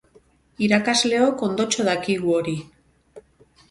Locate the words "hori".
2.41-2.61